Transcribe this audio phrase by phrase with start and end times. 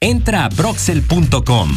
[0.00, 1.70] Entra a broxel.com.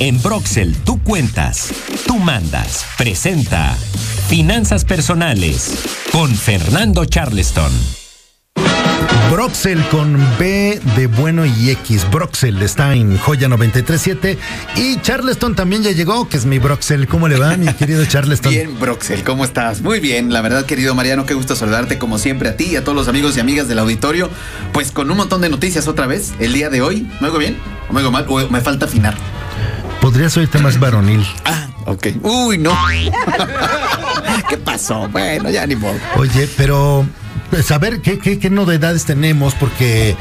[0.00, 1.72] En Broxel tú cuentas,
[2.04, 2.84] tú mandas.
[2.98, 3.76] Presenta
[4.28, 7.70] Finanzas Personales con Fernando Charleston.
[9.30, 12.04] Broxel con B de bueno y X.
[12.10, 14.36] Broxel está en Joya 937
[14.74, 17.06] y Charleston también ya llegó, que es mi Broxel.
[17.06, 18.50] ¿Cómo le va, mi querido Charleston?
[18.50, 19.82] Bien, Broxel, ¿cómo estás?
[19.82, 22.82] Muy bien, la verdad, querido Mariano, qué gusto saludarte como siempre a ti y a
[22.82, 24.28] todos los amigos y amigas del auditorio.
[24.72, 27.08] Pues con un montón de noticias otra vez el día de hoy.
[27.20, 27.56] ¿Me oigo bien?
[27.88, 28.26] ¿O me oigo mal?
[28.28, 29.14] ¿O me falta afinar?
[30.00, 31.24] Podrías oírte más varonil.
[31.44, 32.08] Ah, ok.
[32.22, 32.76] Uy, no.
[34.48, 35.08] ¿Qué pasó?
[35.08, 35.94] Bueno, ya ni modo.
[36.16, 37.06] Oye, pero
[37.62, 40.16] saber pues, qué, qué, qué, novedades tenemos, porque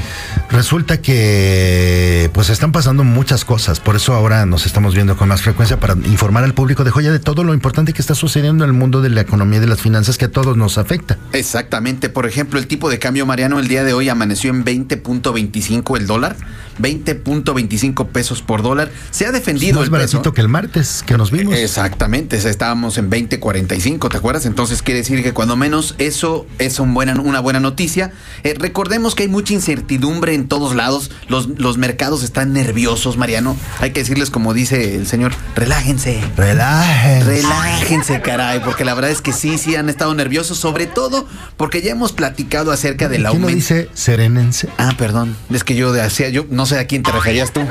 [0.49, 3.79] resulta que pues están pasando muchas cosas.
[3.79, 7.11] Por eso ahora nos estamos viendo con más frecuencia para informar al público de joya
[7.11, 9.67] de todo lo importante que está sucediendo en el mundo de la economía y de
[9.67, 11.17] las finanzas que a todos nos afecta.
[11.33, 12.09] Exactamente.
[12.09, 16.07] Por ejemplo, el tipo de cambio mariano el día de hoy amaneció en 20.25 el
[16.07, 16.35] dólar.
[16.79, 18.91] 20.25 pesos por dólar.
[19.11, 20.33] Se ha defendido más el baratito peso.
[20.33, 21.55] que el martes que nos vimos.
[21.55, 24.45] Exactamente, estábamos en 20.45, ¿te acuerdas?
[24.45, 28.11] Entonces quiere decir que cuando menos eso es un buena, una buena noticia.
[28.43, 31.11] Eh, recordemos que hay mucha incertidumbre en todos lados.
[31.27, 33.55] Los, los mercados están nerviosos, Mariano.
[33.79, 36.21] Hay que decirles, como dice el señor, relájense.
[36.35, 37.25] Relájense.
[37.25, 41.81] Relájense, caray, porque la verdad es que sí, sí han estado nerviosos, sobre todo porque
[41.81, 43.47] ya hemos platicado acerca del aumento.
[43.47, 44.69] ¿Quién dice serenense?
[44.77, 47.61] Ah, perdón, es que yo decía, yo no sé a quién te referías tú.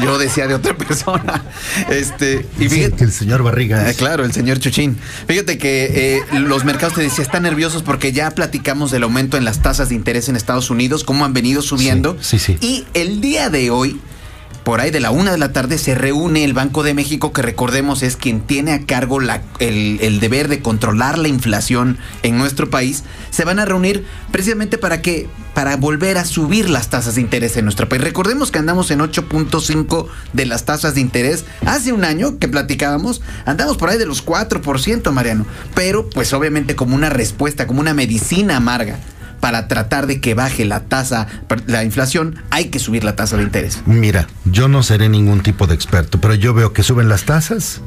[0.00, 1.44] Yo decía de otra persona.
[1.90, 3.90] Este, y fíjate, sí, que el señor Barriga.
[3.90, 4.96] Eh, claro, el señor Chuchín.
[5.26, 9.44] Fíjate que eh, los mercados te decía están nerviosos porque ya platicamos del aumento en
[9.44, 12.16] las tasas de interés en Estados Unidos, cómo han venido subiendo.
[12.20, 12.66] Sí, sí, sí.
[12.66, 14.00] Y el día de hoy,
[14.64, 17.42] por ahí de la una de la tarde, se reúne el Banco de México, que
[17.42, 22.38] recordemos es quien tiene a cargo la, el, el, deber de controlar la inflación en
[22.38, 23.04] nuestro país.
[23.30, 27.56] Se van a reunir precisamente para que para volver a subir las tasas de interés
[27.56, 28.02] en nuestro país.
[28.02, 31.44] Recordemos que andamos en 8.5 de las tasas de interés.
[31.66, 35.46] Hace un año que platicábamos, andamos por ahí de los 4%, Mariano.
[35.74, 38.98] Pero pues obviamente como una respuesta, como una medicina amarga
[39.42, 41.26] para tratar de que baje la tasa,
[41.66, 43.82] la inflación, hay que subir la tasa de interés.
[43.86, 47.80] Mira, yo no seré ningún tipo de experto, pero yo veo que suben las tasas,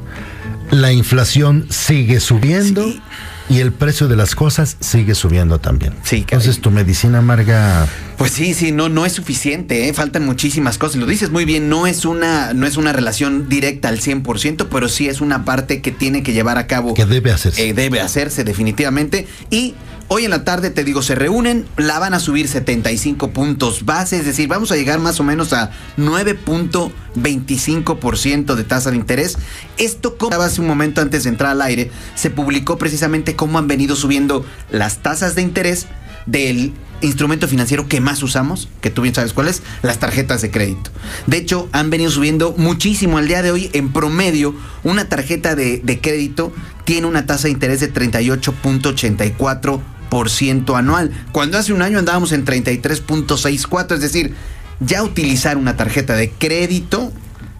[0.70, 2.84] la inflación sigue subiendo.
[2.84, 3.00] Sí
[3.48, 5.94] y el precio de las cosas sigue subiendo también.
[6.02, 7.86] Sí, Entonces tu medicina amarga.
[8.18, 9.94] Pues sí, sí, no, no es suficiente, ¿eh?
[9.94, 10.96] faltan muchísimas cosas.
[10.96, 14.88] Lo dices muy bien, no es una, no es una relación directa al 100%, pero
[14.88, 16.94] sí es una parte que tiene que llevar a cabo.
[16.94, 17.68] Que debe hacerse.
[17.68, 19.28] Eh, debe hacerse definitivamente.
[19.50, 19.74] Y
[20.08, 24.18] Hoy en la tarde, te digo, se reúnen, la van a subir 75 puntos base,
[24.18, 29.36] es decir, vamos a llegar más o menos a 9.25% de tasa de interés.
[29.78, 33.66] Esto, como hace un momento antes de entrar al aire, se publicó precisamente cómo han
[33.66, 35.88] venido subiendo las tasas de interés
[36.26, 40.52] del instrumento financiero que más usamos, que tú bien sabes cuál es, las tarjetas de
[40.52, 40.92] crédito.
[41.26, 43.70] De hecho, han venido subiendo muchísimo al día de hoy.
[43.72, 46.52] En promedio, una tarjeta de, de crédito
[46.84, 49.95] tiene una tasa de interés de 38.84
[50.28, 51.12] ciento anual.
[51.32, 54.34] Cuando hace un año andábamos en 33.64, es decir,
[54.80, 57.12] ya utilizar una tarjeta de crédito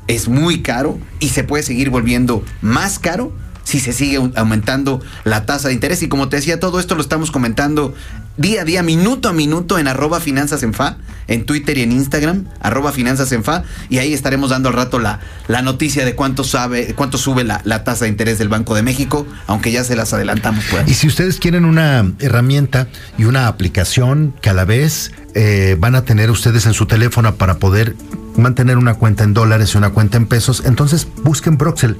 [0.06, 3.32] es muy caro y se puede seguir volviendo más caro
[3.66, 6.00] si se sigue aumentando la tasa de interés.
[6.02, 7.94] Y como te decía, todo esto lo estamos comentando
[8.36, 11.90] día a día, minuto a minuto en arroba finanzas en fa, en Twitter y en
[11.90, 15.18] Instagram, arroba finanzas en fa, y ahí estaremos dando al rato la,
[15.48, 18.82] la noticia de cuánto sabe, cuánto sube la, la, tasa de interés del Banco de
[18.82, 20.64] México, aunque ya se las adelantamos.
[20.70, 20.88] Pues.
[20.88, 22.86] Y si ustedes quieren una herramienta
[23.18, 27.34] y una aplicación que a la vez eh, van a tener ustedes en su teléfono
[27.34, 27.96] para poder
[28.36, 31.96] mantener una cuenta en dólares y una cuenta en pesos, entonces busquen Broxel.